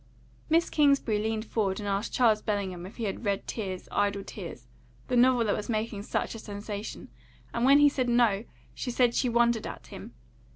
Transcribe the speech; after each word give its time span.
Miss 0.49 0.71
Kingsbury 0.71 1.19
leaned 1.19 1.45
forward 1.45 1.79
and 1.79 1.87
asked 1.87 2.11
Charles 2.11 2.41
Bellingham 2.41 2.87
if 2.87 2.97
he 2.97 3.03
had 3.03 3.23
read 3.23 3.45
Tears, 3.45 3.87
Idle 3.91 4.23
Tears, 4.23 4.67
the 5.09 5.15
novel 5.15 5.45
that 5.45 5.55
was 5.55 5.69
making 5.69 6.01
such 6.01 6.33
a 6.33 6.39
sensation; 6.39 7.09
and 7.53 7.65
when 7.65 7.77
he 7.77 7.87
said 7.87 8.09
no, 8.09 8.45
she 8.73 8.89
said 8.89 9.13
she 9.13 9.29
wondered 9.29 9.67
at 9.67 9.85
him. 9.85 10.15